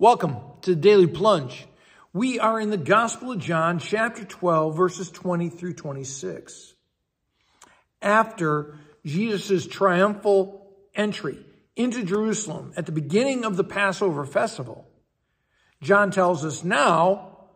[0.00, 1.66] Welcome to the Daily Plunge.
[2.12, 6.74] We are in the Gospel of John, chapter 12, verses 20 through 26.
[8.00, 14.86] After Jesus' triumphal entry into Jerusalem at the beginning of the Passover festival,
[15.82, 17.48] John tells us now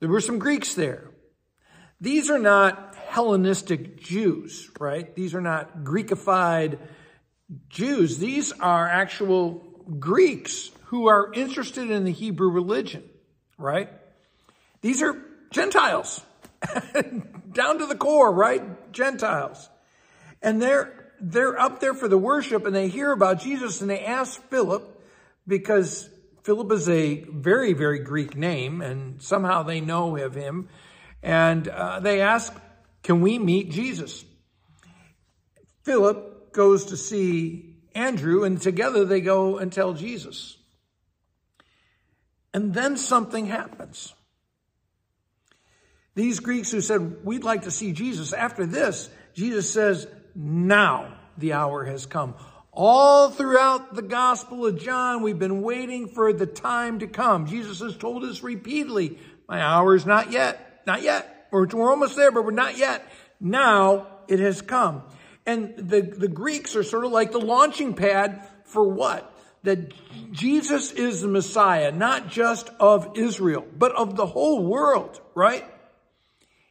[0.00, 1.12] there were some Greeks there.
[2.00, 5.14] These are not Hellenistic Jews, right?
[5.14, 6.80] These are not Greekified
[7.68, 8.18] Jews.
[8.18, 9.62] These are actual
[9.98, 13.04] Greeks who are interested in the Hebrew religion,
[13.58, 13.90] right?
[14.80, 16.20] These are Gentiles,
[17.52, 18.92] down to the core, right?
[18.92, 19.68] Gentiles.
[20.42, 24.04] And they're, they're up there for the worship and they hear about Jesus and they
[24.04, 25.02] ask Philip
[25.46, 26.08] because
[26.42, 30.68] Philip is a very, very Greek name and somehow they know of him.
[31.22, 32.52] And uh, they ask,
[33.02, 34.24] can we meet Jesus?
[35.84, 40.56] Philip goes to see Andrew and together they go and tell Jesus.
[42.52, 44.14] And then something happens.
[46.14, 51.52] These Greeks who said, we'd like to see Jesus, after this, Jesus says, now the
[51.52, 52.34] hour has come.
[52.72, 57.46] All throughout the Gospel of John, we've been waiting for the time to come.
[57.46, 61.48] Jesus has told us repeatedly, my hour is not yet, not yet.
[61.50, 63.06] We're, almost there, but we're not yet.
[63.40, 65.02] Now it has come.
[65.46, 69.32] And the, the Greeks are sort of like the launching pad for what?
[69.66, 69.92] that
[70.32, 75.64] Jesus is the Messiah, not just of Israel, but of the whole world, right?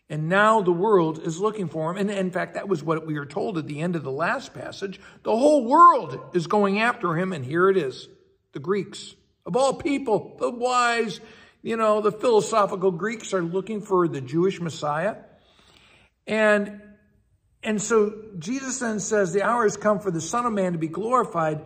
[0.10, 1.98] And now the world is looking for him.
[1.98, 4.54] And in fact, that was what we were told at the end of the last
[4.54, 5.00] passage.
[5.24, 7.34] The whole world is going after him.
[7.34, 8.08] And here it is.
[8.54, 11.20] The Greeks, of all people, the wise,
[11.62, 15.18] you know, the philosophical Greeks are looking for the Jewish Messiah.
[16.28, 16.82] And,
[17.66, 20.78] and so Jesus then says, the hour has come for the Son of Man to
[20.78, 21.62] be glorified.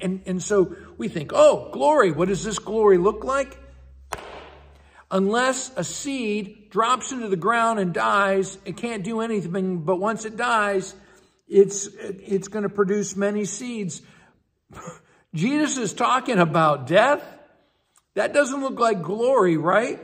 [0.00, 3.58] And, and so we think, oh, glory, what does this glory look like?
[5.10, 10.24] Unless a seed drops into the ground and dies, it can't do anything, but once
[10.24, 10.94] it dies,
[11.46, 14.00] it's, it's going to produce many seeds.
[15.34, 17.22] Jesus is talking about death.
[18.14, 20.00] That doesn't look like glory, right?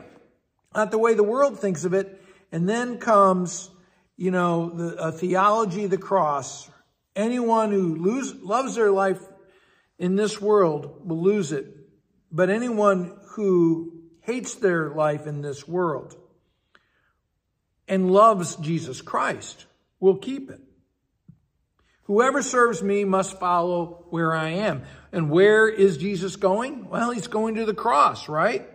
[0.74, 2.22] Not the way the world thinks of it.
[2.52, 3.70] And then comes,
[4.16, 6.70] you know, the a theology of the cross.
[7.14, 9.20] Anyone who lose, loves their life
[9.98, 11.66] in this world will lose it,
[12.30, 16.14] but anyone who hates their life in this world
[17.88, 19.66] and loves Jesus Christ
[20.00, 20.60] will keep it.
[22.04, 24.82] Whoever serves me must follow where I am.
[25.12, 26.88] And where is Jesus going?
[26.88, 28.68] Well, he's going to the cross, right?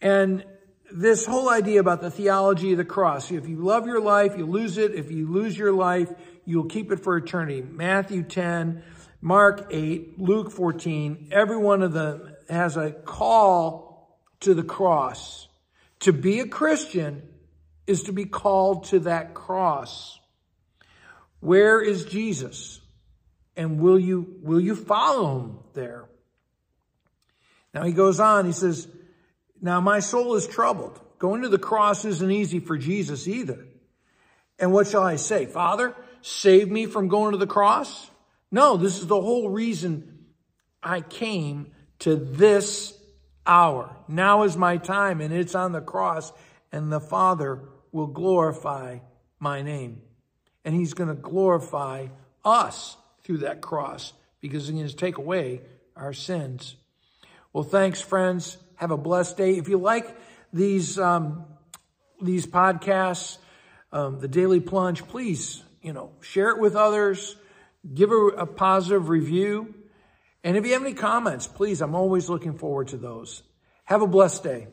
[0.00, 0.44] And
[0.90, 3.30] this whole idea about the theology of the cross.
[3.30, 4.94] If you love your life, you lose it.
[4.94, 6.10] If you lose your life,
[6.44, 7.62] you'll keep it for eternity.
[7.62, 8.82] Matthew 10,
[9.20, 15.48] Mark 8, Luke 14, every one of them has a call to the cross.
[16.00, 17.22] To be a Christian
[17.86, 20.18] is to be called to that cross.
[21.40, 22.80] Where is Jesus?
[23.56, 26.04] And will you, will you follow him there?
[27.74, 28.88] Now he goes on, he says,
[29.60, 31.00] now my soul is troubled.
[31.18, 33.66] Going to the cross isn't easy for Jesus either.
[34.58, 35.46] And what shall I say?
[35.46, 38.10] Father, save me from going to the cross?
[38.50, 40.26] No, this is the whole reason
[40.82, 42.96] I came to this
[43.46, 43.94] hour.
[44.08, 46.32] Now is my time and it's on the cross
[46.72, 47.60] and the Father
[47.92, 48.98] will glorify
[49.38, 50.02] my name.
[50.64, 52.08] And he's going to glorify
[52.44, 55.62] us through that cross because he's going to take away
[55.96, 56.76] our sins.
[57.52, 58.58] Well, thanks, friends.
[58.78, 59.52] Have a blessed day.
[59.52, 60.16] If you like
[60.52, 61.44] these, um,
[62.20, 63.38] these podcasts,
[63.92, 67.36] um, the Daily Plunge, please, you know, share it with others
[67.94, 69.74] give a, a positive review.
[70.44, 73.42] And if you have any comments, please, I'm always looking forward to those.
[73.84, 74.68] Have a blessed day.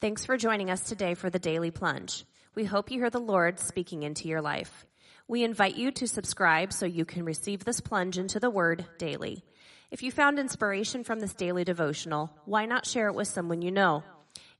[0.00, 2.24] Thanks for joining us today for the Daily Plunge.
[2.54, 4.86] We hope you hear the Lord speaking into your life.
[5.28, 9.44] We invite you to subscribe so you can receive this plunge into the Word daily.
[9.96, 13.70] If you found inspiration from this daily devotional, why not share it with someone you
[13.70, 14.04] know?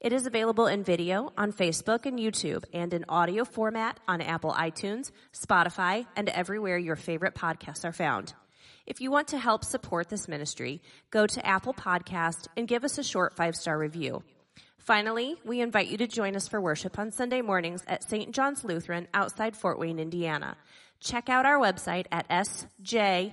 [0.01, 4.53] It is available in video on Facebook and YouTube and in audio format on Apple
[4.53, 8.33] iTunes, Spotify, and everywhere your favorite podcasts are found.
[8.87, 10.81] If you want to help support this ministry,
[11.11, 14.23] go to Apple Podcast and give us a short five-star review.
[14.79, 18.35] Finally, we invite you to join us for worship on Sunday mornings at St.
[18.35, 20.57] John's Lutheran outside Fort Wayne, Indiana.
[20.99, 23.33] Check out our website at sjlt.org.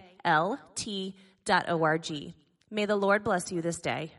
[2.71, 4.11] May the Lord bless you this day.